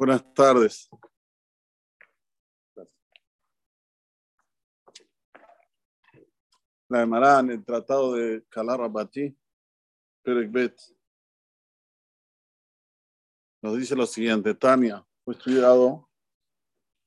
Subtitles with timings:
[0.00, 0.88] Buenas tardes.
[6.88, 9.36] La Emara en el Tratado de Kalarabati,
[10.22, 10.80] Perek Bet,
[13.60, 16.08] nos dice lo siguiente: Tania fue estudiado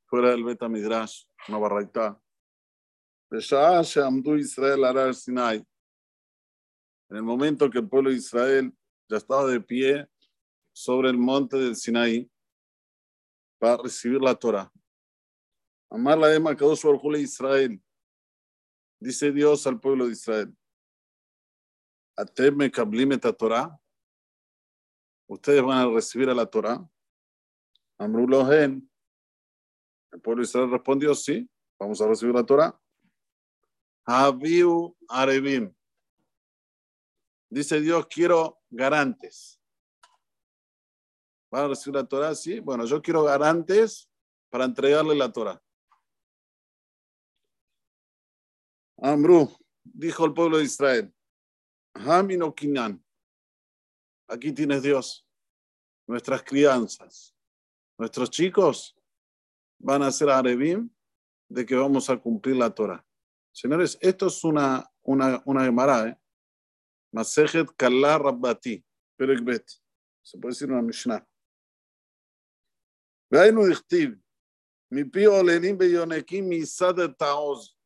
[0.05, 2.21] fuera del Beta Midrash, una barraita.
[3.32, 5.66] Israel Sinai.
[7.10, 8.71] En el momento que el pueblo de Israel
[9.10, 10.07] ya estaba de pie
[10.71, 12.30] sobre el monte del Sinaí
[13.64, 14.70] para recibir la Torah.
[15.90, 17.82] Amar la Ema Kadosh Baruj Israel.
[19.00, 20.54] Dice Dios al pueblo de Israel.
[22.18, 23.80] Atem kablim Torah.
[25.30, 26.86] Ustedes van a recibir a la Torah.
[27.98, 28.92] Amrulohen.
[30.11, 32.78] El pueblo de Israel respondió, sí, vamos a recibir la Torah.
[34.06, 35.73] Habiu Arevim.
[37.50, 39.58] Dice Dios, quiero garantes.
[41.53, 42.34] ¿Van a recibir la Torah?
[42.34, 42.59] Sí.
[42.59, 44.09] Bueno, yo quiero garantes
[44.50, 45.61] para entregarle la Torah.
[48.97, 51.14] Amru, dijo el pueblo de Israel,
[52.55, 53.05] Kinan,
[54.27, 55.27] aquí tienes Dios,
[56.08, 57.36] nuestras crianzas,
[57.99, 58.95] nuestros chicos
[59.77, 60.89] van a ser Arebim
[61.49, 63.05] de que vamos a cumplir la Torah.
[63.52, 66.20] Señores, esto es una, una, una Gemara, ¿eh?
[67.11, 68.83] Masejet Kalla Rabbati,
[69.16, 69.70] Perekbet.
[70.23, 71.23] Se puede decir una Mishnah.
[73.33, 74.11] והיינו הכתיב,
[74.91, 77.78] מפי עוללים ביונקים מסד taoz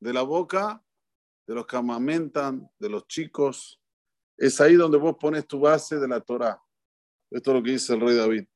[0.00, 0.82] de la boca
[1.46, 3.80] de los que amamentan, de los chicos.
[4.36, 6.62] Es ahí donde vos pones tu base de la Torah.
[7.30, 8.46] Esto es lo que dice el rey David.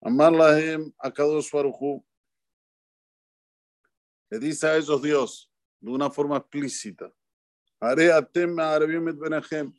[0.00, 2.04] Amar lahem a Kadosh Baruchu.
[4.30, 7.12] Le dice a ellos Dios de una forma explícita.
[7.80, 9.72] Haré atem et benahem.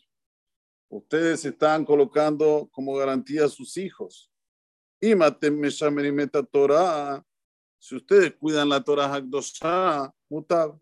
[0.90, 4.31] Ustedes están colocando como garantía a sus hijos.
[5.05, 7.27] Y meta Torah.
[7.77, 10.79] Si ustedes cuidan la Torah Hakdosha, mutab.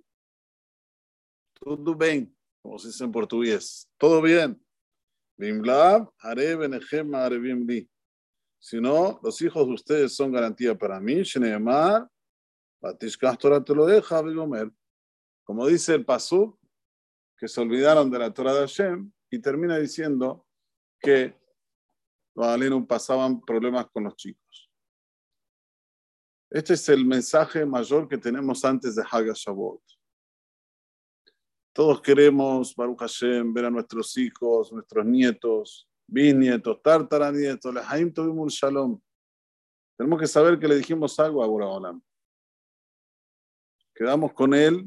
[1.55, 3.89] Todo bien, como se dice en portugués.
[3.97, 4.63] Todo bien.
[5.39, 7.91] Bimlab, haré benejem arebim li.
[8.59, 11.23] Si no, los hijos de ustedes son garantía para mí.
[11.23, 12.07] Sheneemar,
[12.83, 14.71] batishkah Torah te lo deja, Bigomer.
[15.45, 16.59] Como dice el Pasú,
[17.39, 20.47] que se olvidaron de la Torah de Hashem, y termina diciendo
[21.01, 21.40] que
[22.87, 24.71] pasaban problemas con los chicos.
[26.51, 29.83] Este es el mensaje mayor que tenemos antes de Haga Shavuot.
[31.73, 39.01] Todos queremos, Baruch Hashem, ver a nuestros hijos, nuestros nietos, bisnietos, tartaranietos, lehaim tuvimos shalom.
[39.97, 42.03] Tenemos que saber que le dijimos algo a Olam.
[43.95, 44.85] Quedamos con él,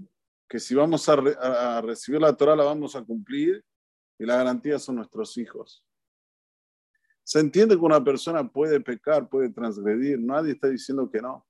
[0.50, 3.64] que si vamos a, a recibir la Torah la vamos a cumplir
[4.20, 5.82] y la garantía son nuestros hijos.
[7.24, 11.46] Se entiende que una persona puede pecar, puede transgredir, nadie está diciendo que no.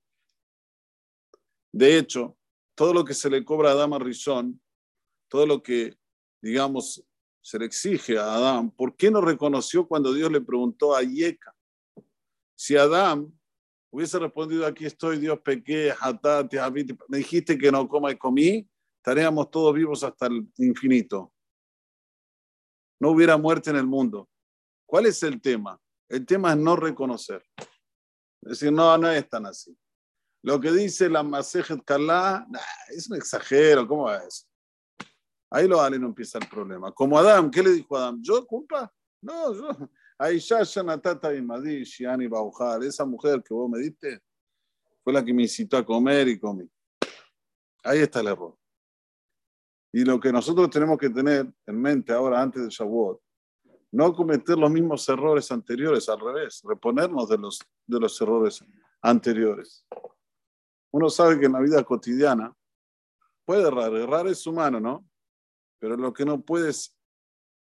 [1.72, 2.36] De hecho,
[2.76, 4.60] todo lo que se le cobra a Adán Rishon,
[5.28, 5.98] todo lo que,
[6.40, 7.04] digamos,
[7.40, 11.54] se le exige a Adán, ¿por qué no reconoció cuando Dios le preguntó a Yeka?
[12.54, 13.36] Si Adán
[13.90, 15.92] hubiese respondido, aquí estoy, Dios pequé,
[17.08, 18.68] me dijiste que no coma y comí,
[18.98, 21.32] estaríamos todos vivos hasta el infinito.
[23.00, 24.28] No hubiera muerte en el mundo.
[24.94, 25.76] ¿Cuál es el tema?
[26.08, 27.44] El tema es no reconocer.
[28.42, 29.76] Es decir, no, no es tan así.
[30.40, 32.46] Lo que dice la Masejet Kalá,
[32.90, 34.48] es un exagero, ¿cómo es?
[35.50, 36.92] Ahí lo no empieza el problema.
[36.92, 38.22] Como Adam, ¿qué le dijo Adam?
[38.22, 38.88] ¿Yo culpa?
[39.20, 39.68] No, yo.
[40.16, 44.20] Aisha Shanatata Imadi, Shiani Baujar, esa mujer que vos me diste,
[45.02, 46.70] fue la que me incitó a comer y comí.
[47.82, 48.56] Ahí está el error.
[49.92, 53.23] Y lo que nosotros tenemos que tener en mente ahora, antes de Shavuot,
[53.94, 58.64] no cometer los mismos errores anteriores, al revés, reponernos de los, de los errores
[59.00, 59.86] anteriores.
[60.90, 62.52] Uno sabe que en la vida cotidiana
[63.44, 65.08] puede errar, errar es humano, ¿no?
[65.78, 66.98] Pero lo que no puede es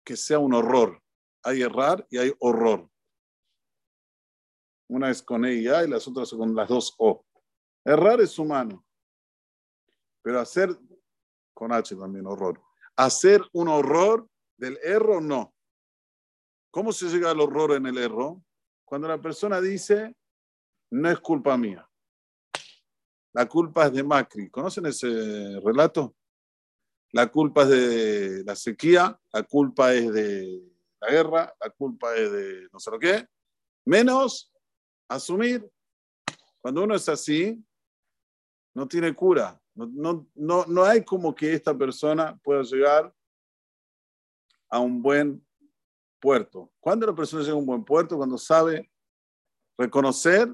[0.02, 0.98] que sea un horror.
[1.42, 2.88] Hay errar y hay horror.
[4.88, 7.22] Una es con E y A y las otras con las dos O.
[7.84, 8.82] Errar es humano,
[10.22, 10.74] pero hacer
[11.52, 12.62] con H también horror.
[12.96, 14.26] Hacer un horror
[14.56, 15.53] del error no.
[16.74, 18.36] ¿Cómo se llega al horror en el error?
[18.84, 20.12] Cuando la persona dice,
[20.90, 21.88] no es culpa mía.
[23.32, 24.50] La culpa es de Macri.
[24.50, 26.16] ¿Conocen ese relato?
[27.12, 30.68] La culpa es de la sequía, la culpa es de
[31.00, 33.24] la guerra, la culpa es de no sé lo qué.
[33.84, 34.52] Menos
[35.08, 35.70] asumir.
[36.60, 37.64] Cuando uno es así,
[38.74, 39.62] no tiene cura.
[39.76, 43.14] No, no, no, no hay como que esta persona pueda llegar
[44.68, 45.43] a un buen
[46.24, 46.72] puerto.
[46.80, 48.16] ¿Cuándo la persona llega a un buen puerto?
[48.16, 48.90] Cuando sabe
[49.76, 50.50] reconocer,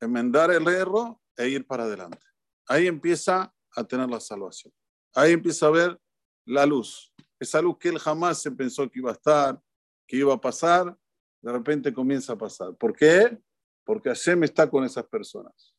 [0.00, 2.26] enmendar el error e ir para adelante.
[2.66, 4.72] Ahí empieza a tener la salvación.
[5.14, 6.00] Ahí empieza a ver
[6.46, 7.12] la luz.
[7.38, 9.62] Esa luz que él jamás se pensó que iba a estar,
[10.08, 10.96] que iba a pasar,
[11.42, 12.74] de repente comienza a pasar.
[12.76, 13.38] ¿Por qué?
[13.84, 15.74] Porque Hashem está con esas personas.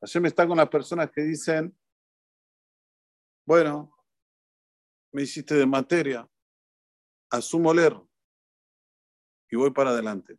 [0.00, 1.72] Hashem está con las personas que dicen,
[3.46, 3.96] bueno,
[5.12, 6.28] me hiciste de materia,
[7.30, 8.08] asumo el error
[9.50, 10.38] y voy para adelante.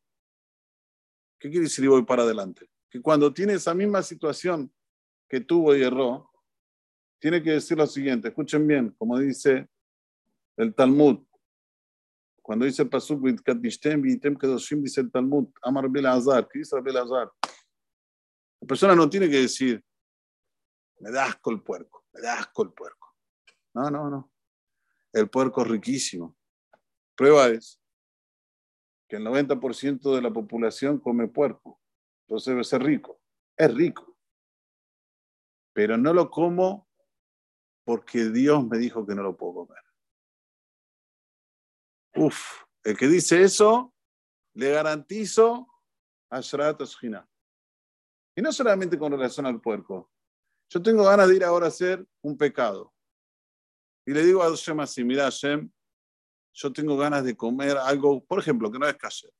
[1.39, 2.69] ¿Qué quiere decir y voy para adelante?
[2.89, 4.73] Que cuando tiene esa misma situación
[5.27, 6.31] que tuvo y erró,
[7.19, 9.67] tiene que decir lo siguiente, escuchen bien, como dice
[10.57, 11.25] el Talmud,
[12.41, 17.31] cuando dice el Pasuk, dice el Talmud, Amar Azar, ¿qué dice Azar?
[18.61, 19.83] La persona no tiene que decir,
[20.99, 23.15] me da asco el puerco, me da asco el puerco.
[23.73, 24.31] No, no, no.
[25.11, 26.35] El puerco es riquísimo.
[27.15, 27.81] Prueba es
[29.07, 31.79] que el 90% de la población come puerco.
[32.27, 33.21] Entonces debe ser rico.
[33.57, 34.17] Es rico.
[35.73, 36.87] Pero no lo como
[37.83, 39.83] porque Dios me dijo que no lo puedo comer.
[42.15, 43.93] Uf, el que dice eso,
[44.53, 45.67] le garantizo
[46.29, 46.81] a Shrat
[48.35, 50.11] Y no solamente con relación al puerco.
[50.69, 52.93] Yo tengo ganas de ir ahora a hacer un pecado.
[54.05, 55.71] Y le digo a Hashem así, mira Hashem,
[56.55, 59.33] yo tengo ganas de comer algo, por ejemplo, que no es casero.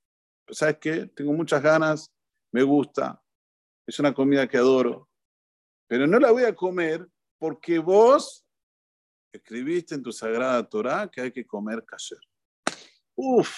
[0.49, 1.07] ¿Sabes qué?
[1.07, 2.13] Tengo muchas ganas,
[2.51, 3.21] me gusta,
[3.87, 5.09] es una comida que adoro,
[5.87, 7.07] pero no la voy a comer
[7.37, 8.45] porque vos
[9.31, 12.21] escribiste en tu sagrada Torah que hay que comer casero.
[13.15, 13.55] Uf,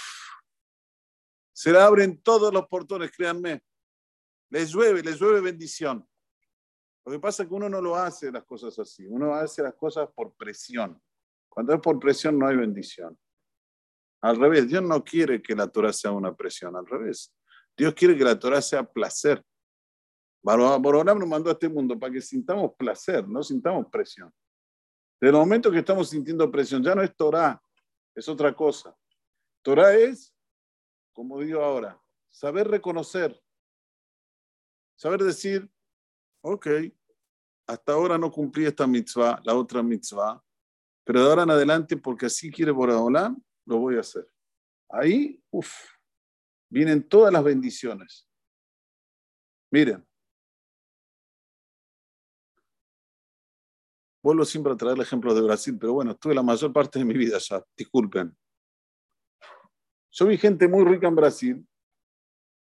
[1.52, 3.64] se le abren todos los portones, créanme.
[4.50, 6.08] Les llueve, les llueve bendición.
[7.06, 9.74] Lo que pasa es que uno no lo hace las cosas así, uno hace las
[9.74, 11.02] cosas por presión.
[11.50, 13.18] Cuando es por presión no hay bendición.
[14.22, 17.34] Al revés, Dios no quiere que la Torah sea una presión, al revés.
[17.78, 19.44] Dios quiere que la Torah sea placer.
[20.42, 24.32] Borolam nos mandó a este mundo para que sintamos placer, no sintamos presión.
[25.20, 27.62] Desde el momento que estamos sintiendo presión, ya no es Torah,
[28.16, 28.96] es otra cosa.
[29.62, 30.34] Torah es,
[31.14, 32.00] como digo ahora,
[32.30, 33.40] saber reconocer,
[34.96, 35.70] saber decir,
[36.42, 36.68] ok,
[37.68, 40.42] hasta ahora no cumplí esta mitzvah, la otra mitzvah,
[41.04, 44.28] pero de ahora en adelante, porque así quiere Boraholam, lo voy a hacer.
[44.90, 45.72] Ahí, uff,
[46.70, 48.28] vienen todas las bendiciones.
[49.70, 50.08] Miren,
[54.24, 57.14] vuelvo siempre a traer ejemplos de Brasil, pero bueno, estuve la mayor parte de mi
[57.14, 58.36] vida ya, disculpen.
[60.12, 61.68] Yo vi gente muy rica en Brasil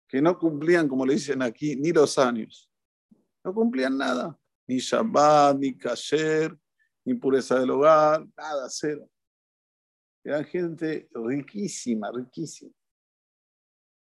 [0.08, 2.70] que no cumplían, como le dicen aquí, ni los años.
[3.44, 4.38] No cumplían nada.
[4.68, 6.58] Ni Shabbat, ni Kasher,
[7.06, 9.08] ni pureza del hogar, nada, cero.
[10.26, 12.74] Eran gente riquísima, riquísima.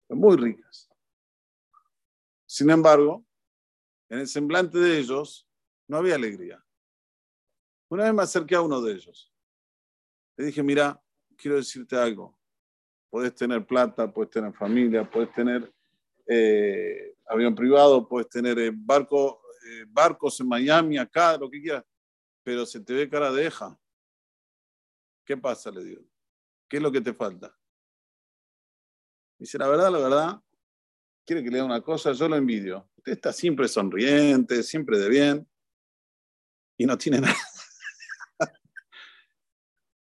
[0.09, 0.89] Muy ricas.
[2.47, 3.23] Sin embargo,
[4.09, 5.47] en el semblante de ellos
[5.87, 6.65] no había alegría.
[7.89, 9.31] Una vez me acerqué a uno de ellos.
[10.35, 10.99] Le dije, mira,
[11.37, 12.35] quiero decirte algo.
[13.11, 15.71] Puedes tener plata, puedes tener familia, puedes tener
[16.25, 21.85] eh, avión privado, puedes tener eh, barco, eh, barcos en Miami, acá, lo que quieras,
[22.41, 23.79] pero se te ve cara de eja.
[25.29, 25.69] ¿Qué pasa?
[25.69, 26.01] Le digo.
[26.67, 27.55] ¿Qué es lo que te falta?
[29.37, 30.41] Dice, la verdad, la verdad,
[31.23, 32.89] quiere que le diga una cosa, yo lo envidio.
[32.97, 35.47] Usted está siempre sonriente, siempre de bien,
[36.79, 37.35] y no tiene nada.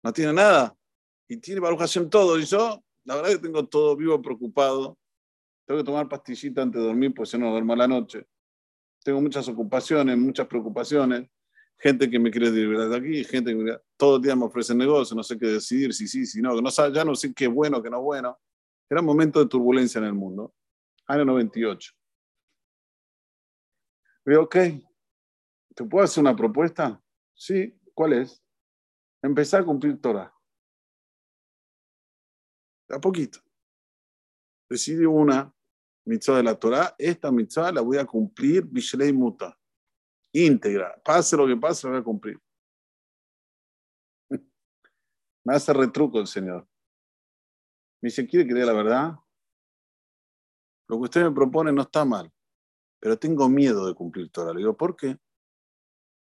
[0.05, 0.79] no tiene nada.
[1.27, 2.39] Y tiene Baruch todo.
[2.39, 4.97] Y yo, la verdad que tengo todo vivo preocupado.
[5.67, 8.29] Tengo que tomar pastillita antes de dormir, porque si no, duermo la noche.
[9.03, 11.29] Tengo muchas ocupaciones, muchas preocupaciones
[11.79, 15.15] gente que me quiere liberar de aquí, gente que todo el día me ofrece negocio,
[15.17, 17.91] no sé qué decidir, si sí, si no, no ya no sé qué bueno, qué
[17.91, 18.39] no bueno.
[18.89, 20.55] Era momento de turbulencia en el mundo.
[21.07, 21.93] Año 98.
[24.25, 24.57] Digo, ok,
[25.75, 27.01] ¿te puedo hacer una propuesta?
[27.35, 28.43] Sí, ¿cuál es?
[29.23, 30.33] Empezar a cumplir Torah.
[32.89, 33.41] A poquito.
[34.69, 35.53] Decidí una
[36.05, 39.57] mitzvah de la Torah, esta mitzvah la voy a cumplir, Bishlei Muta
[40.45, 41.01] íntegra.
[41.05, 42.41] Pase lo que pase, lo voy a cumplir.
[45.45, 46.67] Me hace retruco el Señor.
[48.03, 49.15] Me dice, ¿quiere que diga la verdad?
[50.89, 52.33] Lo que usted me propone no está mal,
[53.01, 54.53] pero tengo miedo de cumplir Torah.
[54.53, 55.19] Le digo, ¿por qué?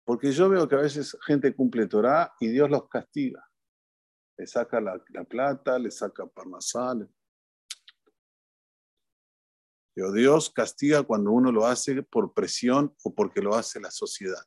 [0.05, 3.49] Porque yo veo que a veces gente cumple Torah y Dios los castiga.
[4.37, 7.09] Le saca la, plata, le saca parnasal,
[9.95, 14.45] Dios castiga cuando uno lo hace por presión o porque lo hace la sociedad.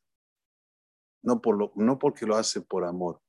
[1.24, 3.22] No, por lo, no porque lo hace por amor.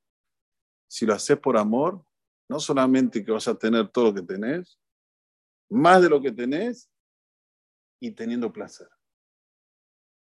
[0.87, 2.03] Si lo haces por amor,
[2.49, 4.79] no solamente que vas a tener todo lo que tenés,
[5.69, 6.89] más de lo que tenés,
[7.99, 8.89] y teniendo placer.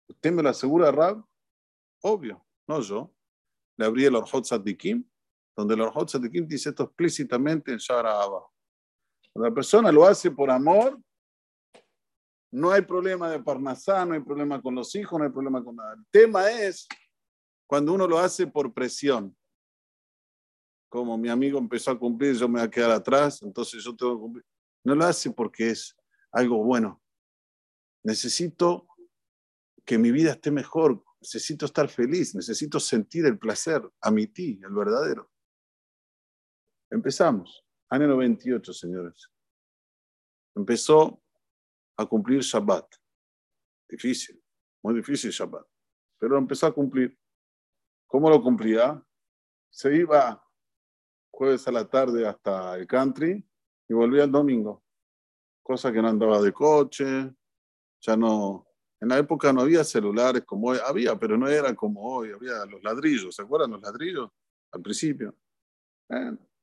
[0.08, 1.24] ¿Usted me lo asegura, Rab?
[2.02, 3.14] Obvio, no yo.
[3.76, 5.08] Le abrí el Orhot Sadikim,
[5.56, 8.18] donde el Orhot Sadikim dice esto explícitamente en Shara.
[9.32, 11.00] Cuando la persona lo hace por amor,
[12.54, 15.74] no hay problema de parnasá, no hay problema con los hijos, no hay problema con
[15.74, 15.94] nada.
[15.94, 16.86] El tema es
[17.66, 19.36] cuando uno lo hace por presión.
[20.88, 24.14] Como mi amigo empezó a cumplir, yo me voy a quedar atrás, entonces yo tengo
[24.14, 24.46] que cumplir.
[24.84, 25.96] No lo hace porque es
[26.30, 27.02] algo bueno.
[28.04, 28.86] Necesito
[29.84, 34.60] que mi vida esté mejor, necesito estar feliz, necesito sentir el placer, a mi ti,
[34.62, 35.28] el verdadero.
[36.88, 39.28] Empezamos, año 98, señores.
[40.54, 41.23] Empezó
[41.96, 42.86] a cumplir Shabbat.
[43.88, 44.42] Difícil,
[44.82, 45.66] muy difícil Shabbat.
[46.18, 47.18] Pero empezó a cumplir.
[48.06, 49.02] ¿Cómo lo cumplía?
[49.70, 50.42] Se iba
[51.30, 53.44] jueves a la tarde hasta el country
[53.88, 54.84] y volvía el domingo.
[55.62, 57.34] Cosa que no andaba de coche,
[58.00, 58.66] ya no.
[59.00, 62.64] En la época no había celulares como hoy, había, pero no era como hoy, había
[62.66, 64.30] los ladrillos, ¿se acuerdan los ladrillos?
[64.72, 65.34] Al principio.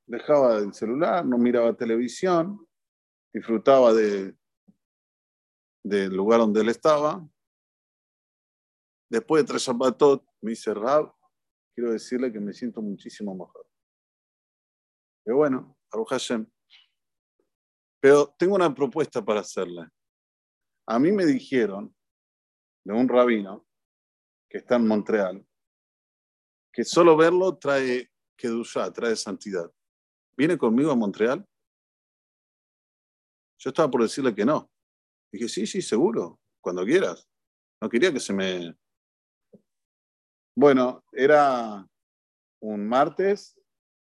[0.05, 2.65] Dejaba el celular, no miraba televisión,
[3.33, 4.35] disfrutaba de,
[5.83, 7.27] del lugar donde él estaba.
[9.09, 11.13] Después de tres Shabbatot, me hice Rab,
[11.73, 13.67] quiero decirle que me siento muchísimo mejor.
[15.23, 16.49] Pero bueno, Aruch Hashem.
[17.99, 19.87] Pero tengo una propuesta para hacerle.
[20.87, 21.95] A mí me dijeron
[22.83, 23.67] de un rabino
[24.49, 25.45] que está en Montreal
[26.71, 29.71] que solo verlo trae Kedushá, trae santidad.
[30.37, 31.45] ¿Viene conmigo a Montreal?
[33.59, 34.71] Yo estaba por decirle que no.
[35.31, 37.27] Dije, sí, sí, seguro, cuando quieras.
[37.81, 38.77] No quería que se me...
[40.55, 41.87] Bueno, era
[42.61, 43.57] un martes,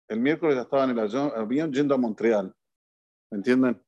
[0.08, 2.54] el miércoles ya estaba en el avión yendo a Montreal.
[3.30, 3.84] ¿Me entienden?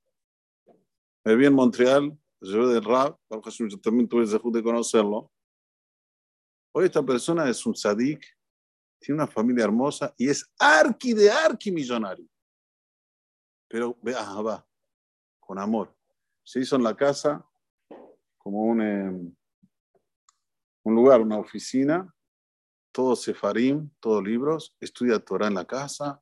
[1.25, 5.31] Me vi en Montreal, yo de yo también tuve el de conocerlo.
[6.75, 8.25] Hoy esta persona es un sadik,
[9.01, 12.27] tiene una familia hermosa y es arqui de arqui millonario.
[13.69, 14.67] Pero, vea, va,
[15.39, 16.00] con amor
[16.51, 17.47] se hizo en la casa
[18.37, 19.37] como un, em,
[20.83, 22.13] un lugar, una oficina,
[22.91, 26.21] todo sefarim, todos libros, estudia Torah en la casa,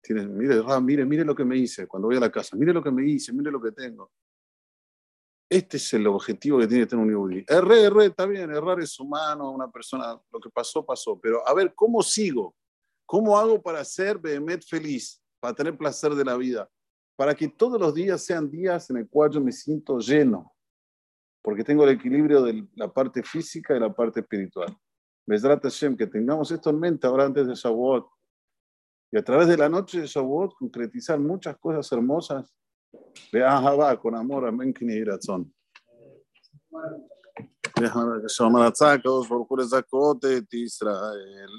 [0.00, 2.84] tiene, mire, mire, mire lo que me hice cuando voy a la casa, mire lo
[2.84, 4.12] que me hice, mire lo que tengo.
[5.50, 7.44] Este es el objetivo que tiene que tener un yudí.
[7.48, 11.52] Erré, erré, está bien, errar es humano, una persona, lo que pasó, pasó, pero a
[11.52, 12.54] ver, ¿cómo sigo?
[13.04, 16.70] ¿Cómo hago para ser Behemet feliz, para tener placer de la vida?
[17.16, 20.52] Para que todos los días sean días en el cual yo me siento lleno,
[21.42, 24.76] porque tengo el equilibrio de la parte física y la parte espiritual.
[25.26, 28.06] Besrat Hashem, que tengamos esto en mente ahora antes de Shavuot,
[29.12, 32.52] y a través de la noche de Shavuot concretizar muchas cosas hermosas
[33.32, 34.74] de Ahava, con amor, amén,
[35.06, 35.52] razón.
[40.64, 41.50] Israel.